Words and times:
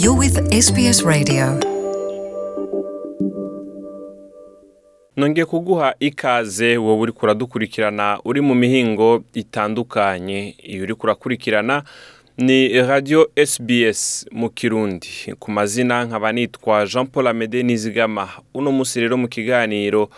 You're 0.00 0.14
with 0.18 0.52
SBS 0.62 1.04
Radio. 1.04 1.58
nongeye 5.16 5.44
kuguha 5.46 5.94
ikaze 6.00 6.76
wowe 6.76 7.00
uri 7.00 7.12
kuradukurikirana 7.12 8.20
uri 8.24 8.40
mu 8.40 8.54
mihingo 8.54 9.22
itandukanye 9.34 10.54
iyo 10.62 10.82
uri 10.82 10.94
kurakurikirana 10.94 11.82
ni 12.36 12.68
Radio 12.82 13.30
SBS 13.46 14.26
mu 14.32 14.50
kirundi 14.50 15.34
ku 15.38 15.50
mazina 15.50 16.04
nkaba 16.04 16.32
nitwa 16.32 16.86
jean 16.86 17.06
paul 17.06 17.26
amede 17.26 17.62
nizigama 17.62 18.28
uno 18.54 18.72
munsi 18.72 19.00
rero 19.00 19.16
mu 19.16 19.28
kiganiro 19.28 20.08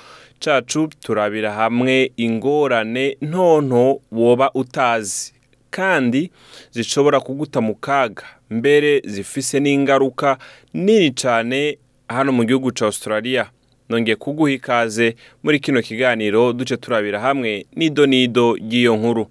cacu 0.45 0.89
turabira 1.05 1.53
hamwe 1.53 2.12
ingorane 2.17 3.17
ntonto 3.21 4.01
woba 4.12 4.51
utazi 4.55 5.39
kandi 5.71 6.30
zishobora 6.73 7.21
kuguta 7.21 7.61
mu 7.61 7.75
kaga 7.75 8.23
mbere 8.50 9.00
zifise 9.05 9.61
n'ingaruka 9.61 10.39
nini 10.75 11.11
cyane 11.14 11.79
hano 12.09 12.33
mu 12.33 12.43
gihugu 12.45 12.70
cya 12.74 12.87
Australia 12.87 13.46
nongeye 13.88 14.16
kuguha 14.16 14.51
ikaze 14.52 15.15
muri 15.43 15.59
kino 15.60 15.80
kiganiro 15.83 16.52
duce 16.52 16.77
turabira 16.77 17.20
hamwe 17.20 17.65
n'ido 17.77 18.05
n'ido 18.06 18.55
ry'iyo 18.55 18.96
nkuru 18.96 19.24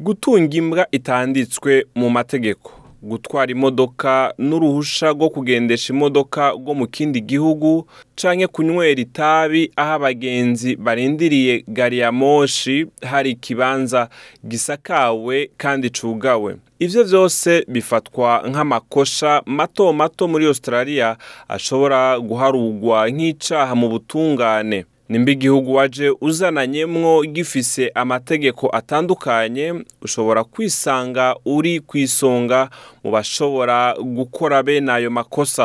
gutunga 0.00 0.54
imbwa 0.60 0.84
itanditswe 0.90 1.72
mu 1.94 2.08
mategeko 2.10 2.77
gutwara 3.02 3.52
imodoka 3.52 4.34
n’uruhusha 4.38 5.10
rwo 5.14 5.30
kugendesha 5.30 5.92
imodoka 5.94 6.50
rwo 6.58 6.74
mu 6.74 6.86
kindi 6.90 7.20
gihugu 7.22 7.86
canke 8.18 8.46
kunywera 8.50 9.00
itabi 9.06 9.70
aho 9.76 9.92
abagenzi 9.92 10.76
barindiriye 10.76 11.64
gari 11.68 11.98
ya 11.98 12.10
moshi 12.12 12.86
hari 13.10 13.30
ikibanza 13.30 14.08
gisakawe 14.48 15.50
kandi 15.56 15.90
cugawe 15.94 16.56
ivyo 16.78 17.02
vyose 17.04 17.64
bifatwa 17.70 18.42
nk'amakosha 18.50 19.42
mato 19.46 19.92
mato 19.92 20.24
muri 20.30 20.44
australia 20.50 21.14
ashobora 21.48 22.18
guharugwa 22.18 23.06
nk'icaha 23.14 23.72
mu 23.80 23.86
butungane 23.94 24.78
nimba 25.08 25.30
igihugu 25.32 25.74
waje 25.74 26.10
uzananyemo 26.28 27.10
gifise 27.34 27.82
amategeko 28.02 28.64
atandukanye 28.78 29.66
ushobora 30.04 30.40
kwisanga 30.52 31.24
uri 31.56 31.74
ku 31.88 31.94
isonga 32.06 32.60
mu 33.02 33.08
bashobora 33.14 33.78
gukora 34.16 34.56
bene 34.66 34.90
ayo 34.96 35.10
makosa 35.18 35.64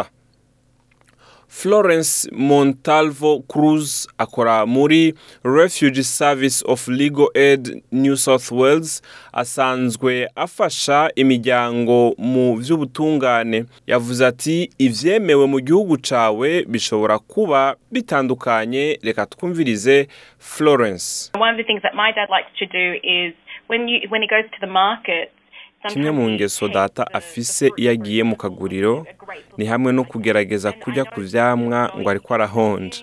Florence 1.54 2.28
Montalvo 2.34 3.44
Cruz 3.48 4.08
akora 4.18 4.66
muri 4.66 5.14
Refuge 5.46 6.02
Service 6.04 6.64
of 6.66 6.88
Legal 6.88 7.30
Aid 7.36 7.82
New 7.92 8.16
South 8.16 8.52
Wales 8.52 9.02
asanzwe 9.34 10.28
afasha 10.36 11.10
imiryango 11.16 12.16
mu 12.18 12.56
by'ubutungane 12.60 13.66
yavuze 13.88 14.22
ati 14.32 14.56
ibyemewe 14.86 15.46
mu 15.54 15.60
gihugu 15.68 15.94
cawe 16.10 16.50
bishobora 16.74 17.16
kuba 17.20 17.76
bitandukanye 17.94 18.98
reka 19.06 19.24
twumvirize 19.32 20.08
Florence 20.40 21.08
One 21.46 21.52
of 21.56 21.60
the 21.62 21.68
things 21.70 21.84
that 21.86 21.94
my 21.96 22.12
dad 22.18 22.28
likes 22.34 22.50
to 22.60 22.66
do 22.66 22.86
is 23.04 23.34
when 23.70 23.88
you 23.88 23.98
when 24.12 24.22
he 24.26 24.28
goes 24.28 24.46
to 24.52 24.58
the 24.66 24.72
market 24.84 25.32
kimwe 25.90 26.12
mu 26.12 26.30
ngeso 26.32 26.68
data 26.70 27.04
afise 27.14 27.72
iyo 27.76 27.92
agiye 27.92 28.24
mu 28.24 28.36
kaguriro 28.36 29.06
ni 29.58 29.66
hamwe 29.66 29.90
no 29.94 30.04
kugerageza 30.08 30.72
kujya 30.72 31.04
ku 31.12 31.20
byamwa 31.26 31.80
ngo 32.00 32.08
ariko 32.12 32.30
arahonja 32.36 33.00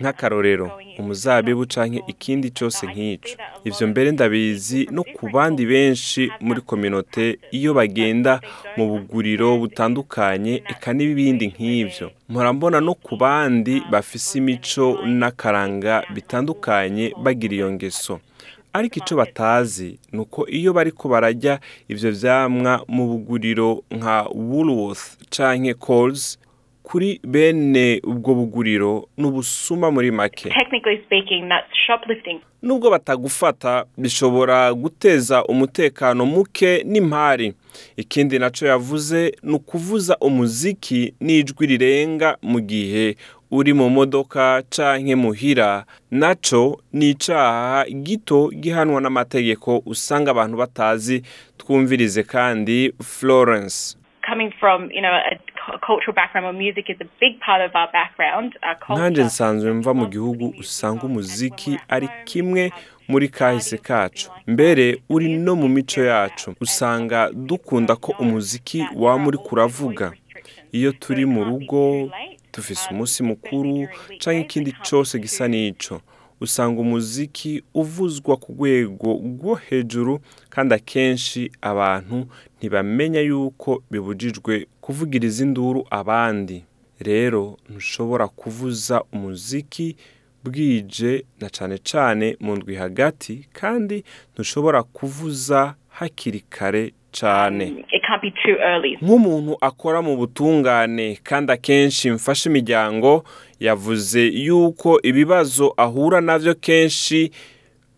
nk'akarorero 0.00 0.66
umuzabibu 1.00 1.64
cyangwa 1.72 1.98
ikindi 2.12 2.46
cyose 2.56 2.82
nk'icyo 2.92 3.34
ibyo 3.68 3.84
mbere 3.90 4.08
ndabizi 4.12 4.80
no 4.94 5.02
ku 5.14 5.24
bandi 5.34 5.62
benshi 5.72 6.22
muri 6.46 6.60
kominote 6.68 7.24
iyo 7.58 7.70
bagenda 7.78 8.32
mu 8.76 8.84
buguriro 8.90 9.48
butandukanye 9.62 10.54
eka 10.72 10.90
n'ibindi 10.96 11.44
nk'ibyo 11.52 12.06
murambona 12.32 12.78
no 12.86 12.92
ku 13.04 13.14
bandi 13.22 13.74
bafise 13.92 14.30
imico 14.40 14.84
n'akaranga 15.18 15.94
bitandukanye 16.14 17.04
bagira 17.24 17.54
iyo 17.58 17.68
ngeso 17.76 18.14
ariko 18.78 18.94
icyo 19.02 19.14
batazi 19.20 19.88
ni 20.14 20.20
uko 20.22 20.40
iyo 20.58 20.70
bari 20.76 20.90
ko 20.98 21.04
barajya 21.12 21.54
ibyo 21.92 22.08
byamwa 22.16 22.72
mu 22.94 23.04
buguriro 23.10 23.68
nka 23.98 24.16
Woolworth 24.48 25.04
canke 25.34 25.74
Coles 25.86 26.24
kuri 26.82 27.20
bene 27.24 28.00
ubwo 28.04 28.34
buguriro 28.34 29.08
ni 29.16 29.26
ubusuma 29.26 29.90
muri 29.90 30.10
make 30.10 30.50
nubwo 32.62 32.90
batagufata 32.90 33.84
bishobora 33.98 34.74
guteza 34.74 35.44
umutekano 35.44 36.26
muke 36.26 36.82
n'imari 36.86 37.54
ikindi 37.96 38.38
nacyo 38.38 38.68
yavuze 38.68 39.32
ni 39.42 39.54
ukuvuza 39.54 40.16
umuziki 40.20 41.14
n'ijwi 41.20 41.66
rirenga 41.66 42.36
mu 42.42 42.60
gihe 42.60 43.14
uri 43.50 43.72
mu 43.78 43.88
modoka 43.90 44.62
canke 44.74 45.14
muhira 45.16 45.84
naco 46.10 46.80
ni 46.92 47.10
icaha 47.10 47.84
gito 48.02 48.48
gihanwa 48.60 49.00
n'amategeko 49.00 49.82
usanga 49.86 50.30
abantu 50.30 50.56
batazi 50.56 51.22
twumvirize 51.58 52.22
kandi 52.22 52.76
florence 53.04 53.96
cultural 55.80 56.14
background 56.14 56.46
or 56.46 56.52
music 56.52 56.88
is 56.90 56.96
a 57.00 57.08
big 57.20 57.40
part 57.40 57.62
of 57.62 57.74
our 57.74 57.90
background 57.92 58.56
nanjye 58.88 59.24
nsanzwe 59.24 59.72
mva 59.72 59.94
mu 59.94 60.06
gihugu 60.06 60.54
usanga 60.60 61.02
umuziki 61.02 61.78
ari 61.88 62.08
kimwe 62.24 62.72
muri 63.08 63.28
kahise 63.28 63.78
kacu 63.78 64.30
mbere 64.46 65.02
uri 65.08 65.28
no 65.36 65.56
mu 65.56 65.68
mico 65.68 66.00
yacu 66.02 66.54
usanga 66.60 67.30
dukunda 67.34 67.96
ko 67.96 68.14
umuziki 68.20 68.84
wa 68.96 69.18
muri 69.18 69.38
kuravuga 69.38 70.12
iyo 70.72 70.92
turi 70.92 71.26
mu 71.26 71.44
rugo 71.44 72.10
tufise 72.50 72.88
umunsi 72.90 73.22
mukuru 73.22 73.88
cyangwa 74.20 74.42
ikindi 74.42 74.72
cyose 74.82 75.18
gisa 75.18 75.48
n'icyo 75.48 76.00
usanga 76.40 76.80
umuziki 76.80 77.62
uvuzwa 77.74 78.36
ku 78.36 78.52
rwego 78.52 79.10
rwo 79.40 79.54
hejuru 79.54 80.20
kandi 80.50 80.74
akenshi 80.74 81.50
abantu 81.70 82.18
ntibamenya 82.58 83.20
yuko 83.20 83.82
bibujijwe 83.90 84.66
kuvugiriza 84.82 85.44
induru 85.46 85.80
abandi 85.90 86.64
rero 87.08 87.42
ntushobora 87.70 88.28
kuvuza 88.28 89.02
umuziki 89.12 89.96
bwije 90.44 91.12
na 91.40 91.48
cane 91.56 91.76
cane 91.90 92.26
mu 92.44 92.52
ndwi 92.56 92.74
hagati 92.84 93.32
kandi 93.58 93.96
ntushobora 94.32 94.80
kuvuza 94.82 95.60
hakiri 95.98 96.40
kare 96.56 96.84
cane 97.18 97.66
nk'umuntu 99.04 99.52
akora 99.68 99.98
mu 100.06 100.12
butungane 100.20 101.06
kandi 101.28 101.48
akenshi 101.56 102.04
mfasha 102.16 102.44
imiryango 102.50 103.12
yavuze 103.66 104.22
yuko 104.46 104.90
ibibazo 105.10 105.66
ahura 105.84 106.18
nabyo 106.28 106.54
kenshi 106.66 107.20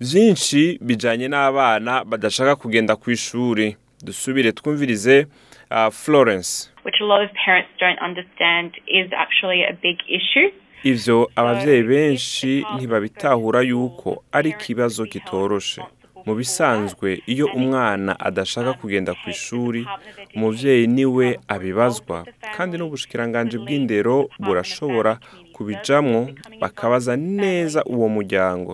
byinshi 0.03 0.61
bijyanye 0.87 1.27
n'abana 1.33 1.93
badashaka 2.11 2.53
kugenda 2.63 2.93
ku 3.01 3.07
ishuri 3.17 3.67
dusubire 4.07 4.53
twumvirize 4.59 5.17
uh, 5.71 5.89
Florence 5.91 6.71
Ibyo 10.85 11.29
ababyeyi 11.37 11.83
benshi 11.83 12.65
ntibabitahura 12.75 13.61
yuko 13.63 14.23
ari 14.33 14.51
ikibazo 14.51 15.05
kitoroshe 15.05 15.83
mu 16.27 16.35
bisanzwe 16.35 17.21
iyo 17.33 17.47
umwana 17.57 18.13
adashaka 18.21 18.73
kugenda 18.81 19.13
ku 19.21 19.25
ishuri 19.31 19.81
umuvyeyi 20.37 20.87
niwe 20.97 21.27
abibazwa 21.55 22.17
kandi 22.57 22.75
n'ubushikiranganji 22.77 23.57
bw'indero 23.63 24.17
burashobora 24.45 25.13
kubijamwo 25.55 26.21
bakabaza 26.63 27.13
neza 27.41 27.81
uwo 27.95 28.09
muryango 28.17 28.73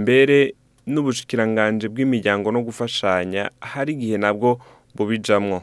mbere 0.00 0.38
n'ubushikiranganji 0.92 1.86
bw'imiryango 1.92 2.46
no 2.54 2.60
gufashanya 2.66 3.42
hari 3.72 3.90
igihe 3.96 4.16
nabwo 4.24 4.50
bubijamwo 4.96 5.58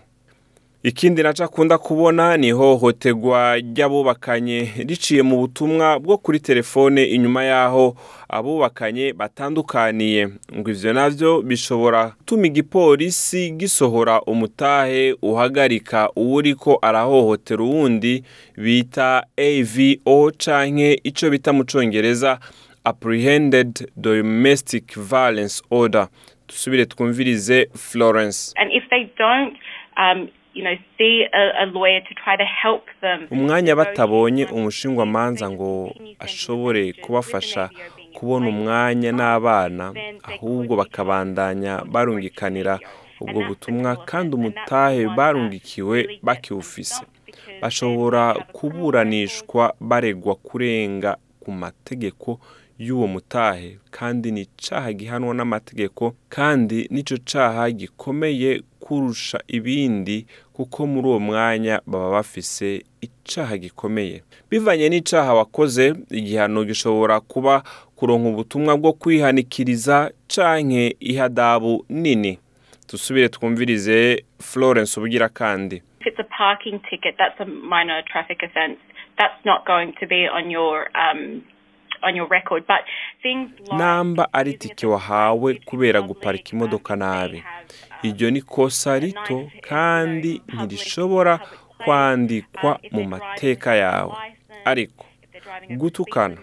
ikindi 0.83 1.23
naca 1.23 1.43
akunda 1.45 1.77
kubona 1.77 2.37
ni 2.37 2.47
ihohoterwa 2.47 3.55
ry'abubakanye 3.57 4.69
riciye 4.87 5.21
mu 5.21 5.37
butumwa 5.37 5.99
bwo 5.99 6.17
kuri 6.17 6.39
telefone 6.39 7.01
inyuma 7.05 7.43
y'aho 7.43 7.95
abubakanye 8.29 9.13
batandukaniye 9.13 10.27
ngo 10.57 10.69
ibyo 10.71 10.93
nabyo 10.93 11.41
bishobora 11.41 12.13
gutuma 12.17 12.45
igipolisi 12.47 13.51
gisohora 13.51 14.21
umutahe 14.21 15.15
uhagarika 15.21 16.09
uwuri 16.15 16.55
ko 16.55 16.79
arahohotera 16.81 17.63
uwundi 17.63 18.23
bita 18.57 19.23
AVO 19.47 20.31
canke 20.37 20.99
icyo 21.03 21.29
bita 21.31 21.53
mu 21.55 21.63
congereza 21.65 22.39
apprehended 22.83 23.71
domestic 23.95 24.99
violence 24.99 25.63
order 25.71 26.07
dusubire 26.47 26.85
twumvirize 26.85 27.67
Florence 27.73 28.51
umwanya 33.31 33.73
batabonye 33.81 34.43
umushinwamanza 34.57 35.45
ngo 35.53 35.69
ashobore 36.25 36.81
kubafasha 37.03 37.61
kubona 38.15 38.45
umwanya 38.53 39.09
n'abana 39.17 39.85
ahubwo 40.35 40.71
bakabandanya 40.81 41.73
barungikanira 41.93 42.73
ubwo 43.23 43.39
butumwa 43.49 43.91
kandi 44.09 44.31
umutahe 44.39 45.01
barungikiwe 45.17 45.97
bakiwufise 46.27 47.01
bashobora 47.61 48.23
kuburanishwa 48.55 49.63
baregwa 49.89 50.33
kurenga 50.47 51.11
ku 51.41 51.49
mategeko 51.63 52.29
y'uwo 52.85 53.07
mutahe 53.13 53.69
kandi 53.97 54.27
ni 54.35 54.41
icaha 54.47 54.89
gihanwa 54.99 55.31
n'amategeko 55.37 56.03
kandi 56.35 56.77
nicyo 56.93 57.17
caha 57.29 57.63
gikomeye 57.79 58.49
kurusha 58.93 59.39
ibindi 59.47 60.25
kuko 60.53 60.85
muri 60.87 61.07
uwo 61.07 61.19
mwanya 61.19 61.81
baba 61.85 62.09
bafise 62.11 62.85
icaha 63.01 63.57
gikomeye 63.57 64.21
bivanye 64.49 64.85
n'icaha 64.89 65.33
wakoze 65.39 65.85
igihano 66.19 66.59
gishobora 66.69 67.15
kuba 67.31 67.63
kuronka 67.97 68.27
ubutumwa 68.29 68.71
bwo 68.81 68.91
kwihanikiriza 69.01 69.97
canke 70.33 70.83
ihadabu 71.11 71.73
nini 72.01 72.33
dusubire 72.89 73.27
twumvirize 73.33 74.25
Florence 74.49 74.93
ubugira 74.99 75.29
kandi 75.39 75.77
That's 79.21 79.39
not 79.45 79.61
going 79.73 79.93
to 80.01 80.07
be 80.07 80.21
on 80.37 80.49
your 80.49 80.89
um, 80.97 81.43
namba 83.77 84.27
ari 84.33 84.51
itike 84.51 84.87
wahawe 84.87 85.53
kubera 85.65 86.01
guparika 86.01 86.49
imodoka 86.51 86.95
nabi 86.95 87.37
um, 87.37 88.09
iryo 88.09 88.31
ni 88.31 88.41
kosa 88.41 88.99
rito 88.99 89.51
kandi 89.61 90.41
ntirishobora 90.53 91.39
kwandikwa 91.85 92.79
um, 92.79 92.79
mu 92.91 93.03
mateka 93.03 93.75
yawe 93.75 94.13
ariko 94.65 95.05
gutukana 95.77 96.37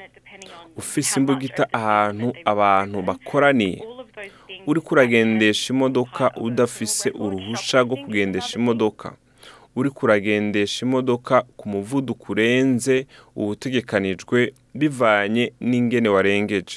ufise 0.77 1.21
imbugita 1.21 1.69
ahantu 1.73 2.33
abantu 2.45 3.03
bakoraniye 3.03 3.85
uri 4.67 4.81
kuragendesha 4.81 5.73
imodoka 5.75 6.33
udafise 6.37 7.11
uruhusha 7.11 7.81
rwo 7.83 7.97
kugendesha 7.97 8.59
imodoka 8.59 9.13
uri 9.77 9.91
kuragendesha 9.91 10.87
imodoka 10.87 11.43
ku 11.57 11.69
muvuduko 11.69 12.33
urenze 12.33 13.07
uwutegekanijwe 13.37 14.53
bivanye 14.79 15.53
n'ingene 15.61 16.09
warengeje 16.15 16.77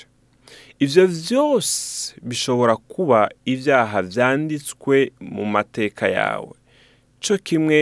ibyo 0.83 1.03
byose 1.19 1.73
bishobora 2.29 2.73
kuba 2.91 3.19
ibyaha 3.53 3.97
byanditswe 4.09 4.95
mu 5.35 5.43
mateka 5.53 6.05
yawe 6.17 6.53
cyo 7.23 7.35
kimwe 7.45 7.79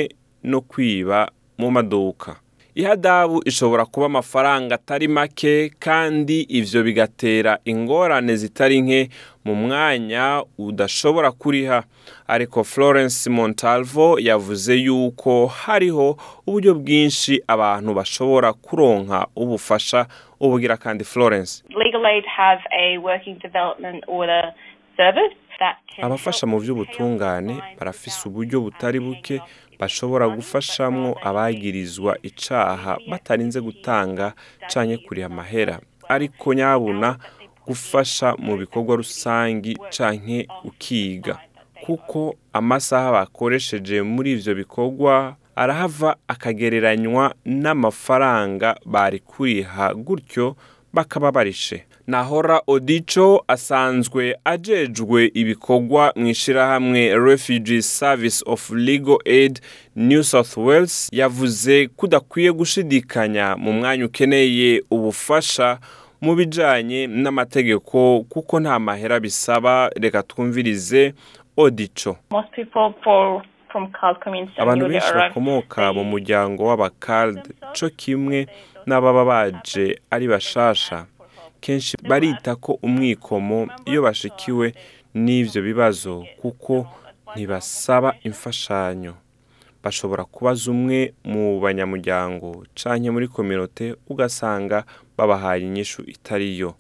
no 0.52 0.60
kwiba 0.70 1.20
mu 1.60 1.68
maduka 1.76 2.30
ihadabu 2.76 3.42
ishobora 3.46 3.86
kuba 3.86 4.06
amafaranga 4.06 4.76
atari 4.76 5.08
make 5.08 5.70
kandi 5.80 6.42
ibyo 6.42 6.84
bigatera 6.84 7.60
ingorane 7.66 8.36
zitari 8.36 8.82
nke 8.82 9.10
mu 9.46 9.56
mwanya 9.56 10.44
udashobora 10.58 11.32
kuriha 11.32 11.84
ariko 12.28 12.64
florence 12.64 13.30
montalvo 13.30 14.18
yavuze 14.20 14.76
yuko 14.76 15.48
hariho 15.48 16.18
uburyo 16.48 16.76
bwinshi 16.76 17.44
abantu 17.48 17.94
bashobora 17.94 18.54
kuronka 18.54 19.28
ubufasha 19.36 20.06
ubugira 20.40 20.78
kandi 20.78 21.04
florence 21.04 21.64
abafasha 26.06 26.46
mu 26.52 26.58
by'ubutungane 26.64 27.56
barafise 27.78 28.18
uburyo 28.30 28.58
butari 28.66 29.00
buke 29.06 29.36
bashobora 29.80 30.26
gufashamwo 30.38 31.10
abagirizwa 31.30 32.12
icaha 32.30 32.94
batarinze 33.10 33.60
gutanga 33.68 34.26
canke 34.70 34.96
kuriha 35.06 35.28
amahera 35.34 35.76
ariko 36.16 36.48
nyabuna 36.58 37.10
gufasha 37.68 38.28
mu 38.46 38.54
bikorwa 38.62 38.94
rusangi 39.02 39.74
canke 39.96 40.38
ukiga 40.70 41.36
kuko 41.84 42.20
amasaha 42.60 43.10
bakoresheje 43.18 43.96
muri 44.14 44.30
ivyo 44.36 44.54
bikorwa 44.62 45.14
arahava 45.62 46.10
akagereranywa 46.34 47.24
n'amafaranga 47.64 48.70
bari 48.94 49.20
kuriha 49.30 49.86
gutyo 50.06 50.48
bakababarishe 50.94 51.86
nahora 52.08 52.62
odico 52.68 53.44
asanzwe 53.48 54.36
ajejwe 54.46 55.32
ibikorwa 55.34 56.14
mu 56.16 56.28
ishyirahamwe 56.28 57.18
refugee 57.26 57.82
service 57.82 58.44
of 58.48 58.70
legal 58.70 59.18
aid 59.26 59.60
new 59.96 60.24
south 60.24 60.58
wales 60.58 61.10
yavuze 61.14 61.88
kudakwiye 61.88 62.52
gushidikanya 62.52 63.56
mu 63.58 63.74
mwanya 63.74 64.06
ukeneye 64.06 64.84
ubufasha 64.92 65.80
mu 66.22 66.36
bijyanye 66.36 67.08
n'amategeko 67.08 68.26
kuko 68.30 68.60
nta 68.60 68.80
mahera 68.80 69.20
bisaba 69.20 69.90
reka 69.96 70.24
twumvirize 70.24 71.14
odico 71.58 72.18
abantu 74.58 74.88
benshi 74.90 75.12
bakomoka 75.14 75.94
mu 75.94 76.04
muryango 76.04 76.62
w'abakaride 76.70 77.50
cyo 77.74 77.90
kimwe 77.90 78.48
n'ababa 78.88 79.24
baje 79.32 79.86
ari 80.14 80.26
bashasha 80.34 80.98
kenshi 81.64 81.94
barita 82.10 82.52
ko 82.64 82.72
umwikomo 82.88 83.60
iyo 83.90 84.00
bashikiwe 84.08 84.68
n'ibyo 85.24 85.60
bibazo 85.68 86.12
kuko 86.42 86.74
ntibasaba 87.34 88.10
imfashanyo 88.28 89.14
bashobora 89.84 90.24
kubaza 90.34 90.66
umwe 90.76 91.00
mu 91.32 91.44
banyamuryango 91.64 92.48
cyangwa 92.80 93.08
muri 93.16 93.28
kominote 93.36 93.86
ugasanga 94.12 94.78
babahaye 95.18 95.62
inyishu 95.70 96.02
itari 96.16 96.48
yo 96.62 96.72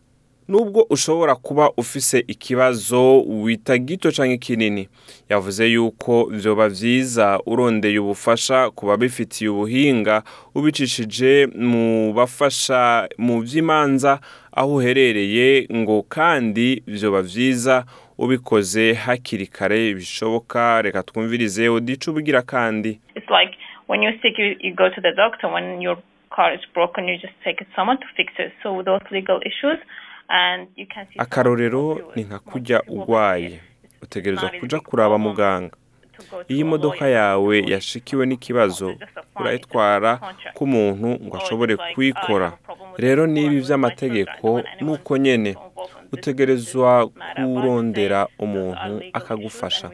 nubwo 0.47 0.87
ushobora 0.89 1.35
kuba 1.35 1.71
ufise 1.77 2.23
ikibazo 2.27 3.21
wita 3.41 3.77
gito 3.77 4.11
cyangwa 4.11 4.37
kinini 4.37 4.89
yavuze 5.29 5.65
yuko 5.73 6.25
byoba 6.37 6.69
byiza 6.69 7.39
urondeye 7.45 7.99
ubufasha 7.99 8.69
ku 8.75 8.85
babifitiye 8.85 9.49
ubuhinga 9.49 10.23
ubicishije 10.55 11.31
mu 11.69 11.87
bafasha 12.17 13.07
mu 13.17 13.35
by'imanza 13.43 14.11
aho 14.59 14.69
uherereye 14.75 15.47
ngo 15.79 15.95
kandi 16.15 16.67
byoba 16.95 17.21
byiza 17.27 17.75
ubikoze 18.23 18.93
hakiri 18.93 19.47
kare 19.47 19.93
bishoboka 19.97 20.81
reka 20.81 21.03
twumvirize 21.03 21.69
udica 21.69 22.07
ubugira 22.11 22.41
kandi 22.53 22.99
doctor 25.21 25.47
when 25.53 25.67
your 25.85 25.97
car 26.35 26.49
is 26.57 26.61
broken 26.73 27.07
you 27.07 27.17
just 27.25 27.35
take 27.43 27.61
it 27.63 27.67
someone 27.77 27.97
to 28.03 28.07
fix 28.17 28.29
it 28.43 28.49
so 28.63 28.81
those 28.83 29.05
legal 29.11 29.39
issues 29.45 29.79
akarorero 31.17 31.99
ni 32.15 32.23
nka 32.23 32.39
kujya 32.39 32.77
urwaye 32.87 33.59
utegereza 34.03 34.49
kujya 34.59 34.79
kuraba 34.79 35.17
muganga 35.17 35.75
iyo 36.51 36.59
imodoka 36.65 37.05
yawe 37.17 37.55
yashikiwe 37.73 38.23
n'ikibazo 38.29 38.87
urayitwara 39.39 40.11
k'umuntu 40.55 41.07
ngo 41.25 41.35
oh, 41.35 41.39
ashobore 41.41 41.73
uh, 41.75 41.81
kuyikora 41.93 42.49
rero 43.03 43.21
n’ibi 43.33 43.57
by’amategeko 43.65 44.47
nuko 44.83 45.11
nyine 45.25 45.51
utegerezwa 46.13 46.91
kurondera 47.51 48.19
umuntu 48.45 48.93
akagufasha 49.17 49.87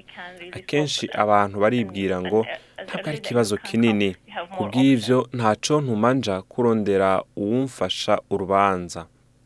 akenshi 0.58 1.04
abantu 1.24 1.56
baribwira 1.64 2.16
uh, 2.20 2.24
ngo 2.26 2.40
ntabwo 2.86 3.08
ari 3.10 3.18
ikibazo 3.24 3.54
kinini 3.66 4.10
ku 4.54 4.62
bw'ibyo 4.68 5.18
ntacyo 5.38 5.76
ntuma 5.84 6.12
kurondera 6.52 7.10
uwumfasha 7.42 8.14
urubanza 8.34 9.00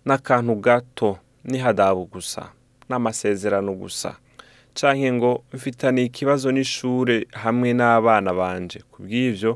n'akantu 0.06 0.56
gato 0.56 1.12
n'ihadabu 1.46 2.06
gusa 2.10 2.44
n'amasezerano 2.90 3.72
gusa 3.82 4.10
cyangwa 4.78 5.10
ngo 5.18 5.32
mfitaniye 5.54 6.06
ikibazo 6.10 6.48
n'ishuri 6.56 7.18
hamwe 7.44 7.70
n'abana 7.78 8.30
banje 8.40 8.80
ku 8.92 8.98
bw'ibyo 9.06 9.52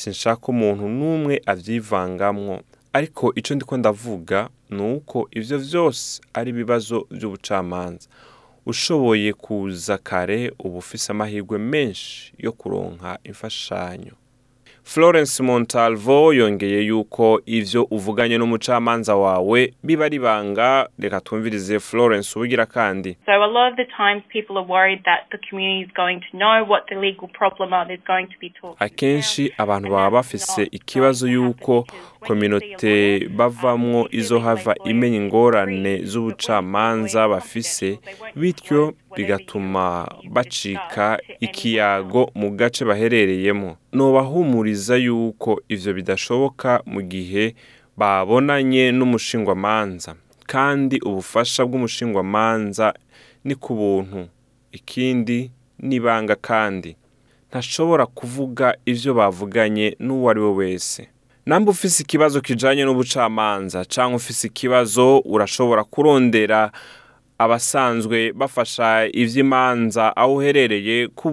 sinshaka 0.00 0.44
umuntu 0.54 0.84
n'umwe 0.96 1.34
abyivangamwo 1.52 2.54
ariko 2.96 3.24
icyo 3.40 3.52
ndi 3.54 3.64
ko 3.68 3.74
ndavuga 3.80 4.38
ni 4.76 4.82
uko 4.94 5.18
ibyo 5.38 5.56
byose 5.66 6.02
ari 6.38 6.48
ibibazo 6.54 6.96
by'ubucamanza 7.16 8.04
ushoboye 8.70 9.30
kuza 9.44 9.94
kare 10.08 10.40
uba 10.64 10.76
ufise 10.82 11.06
amahirwe 11.14 11.56
menshi 11.72 12.12
yo 12.44 12.50
kuronka 12.60 13.10
imfashanyo 13.30 14.14
Florence 14.88 15.38
Montalvo 15.42 16.32
yongeye 16.32 16.80
yuko 16.82 17.42
ivyo 17.46 17.82
uvuganye 17.96 18.36
n'umucamanza 18.38 19.16
wawe 19.16 19.58
biba 19.86 20.04
ari 20.08 20.18
banga 20.18 20.88
reka 20.98 21.20
twumvirize 21.24 21.80
Florence 21.80 22.28
ubugira 22.36 22.66
kandi 22.66 23.10
So 23.26 23.32
a 23.32 23.46
lot 23.56 23.68
of 23.72 23.76
the 23.76 23.84
times 24.00 24.22
people 24.36 24.56
are 24.60 24.68
worried 24.76 25.02
that 25.04 25.20
the 25.32 25.38
community 25.48 25.84
is 25.86 25.92
going 26.02 26.18
to 26.26 26.30
know 26.42 26.56
what 26.70 26.82
the 26.90 26.96
legal 26.96 27.28
problem 27.40 27.72
are 27.76 27.86
there's 27.88 28.06
going 28.06 28.28
to 28.34 28.38
be 28.40 28.50
talk 28.60 28.76
Akenshi 28.80 29.52
abantu 29.58 29.88
baba 29.90 30.10
bafise 30.16 30.62
ikibazo 30.70 31.28
yuko 31.28 31.86
kominote 32.20 33.28
bavamwo 33.28 34.08
izo 34.10 34.38
hava 34.38 34.74
imenya 34.84 35.16
ingorane 35.16 35.92
z'ubucamanza 36.04 37.28
bafise 37.28 37.98
bityo 38.36 38.92
bigatuma 39.16 40.08
bacika 40.30 41.18
ikiyago 41.40 42.30
mu 42.34 42.50
gace 42.50 42.84
baherereyemo 42.84 43.76
nubahumuriza 43.92 44.96
yuko 44.96 45.62
ivyo 45.68 45.94
bidashoboka 45.94 46.82
mu 46.86 47.02
gihe 47.02 47.54
babonanye 47.96 48.92
n'umushingwamanza 48.96 50.10
kandi 50.52 50.96
ubufasha 51.08 51.64
bw'umushingwamanza 51.66 52.94
ni 53.44 53.54
ku 53.54 53.74
buntu 53.74 54.20
ikindi 54.72 55.50
n'ibanga 55.86 56.34
kandi 56.48 56.90
ntashobora 57.50 58.04
kuvuga 58.06 58.66
ibyo 58.90 59.10
bavuganye 59.18 59.86
n'uwo 60.04 60.26
ari 60.30 60.40
we 60.46 60.52
wese 60.60 61.00
namba 61.48 61.70
ufise 61.70 62.02
ikibazo 62.02 62.40
kijanye 62.40 62.84
n'ubucamanza 62.84 63.84
canke 63.84 64.16
ufise 64.16 64.46
ikibazo 64.48 65.18
urashobora 65.24 65.84
kurondera 65.84 66.70
abasanzwe 67.38 68.32
bafasha 68.32 68.88
ivy'imanza 69.22 70.16
aho 70.16 70.34
uherereye 70.34 71.08
ku 71.08 71.28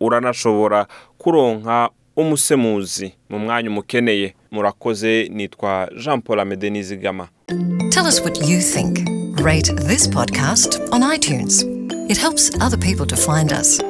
uranashobora 0.00 0.86
kuronka 1.18 1.88
umusemuzi 2.16 3.12
mu 3.30 3.38
mwanya 3.38 3.70
umukeneye 3.70 4.34
murakoze 4.50 5.28
nitwa 5.32 5.88
jean 6.02 6.20
paul 6.20 6.40
amede 6.40 6.70
nizigama 6.70 7.28
tell 7.94 8.06
us 8.06 8.20
what 8.20 8.36
you 8.50 8.58
think 8.58 9.06
rate 9.44 9.72
this 9.86 10.10
podcast 10.10 10.80
on 10.90 11.14
itunes 11.14 11.62
it 12.08 12.18
helps 12.20 12.50
other 12.56 12.78
people 12.80 13.06
to 13.06 13.16
find 13.16 13.52
us 13.52 13.87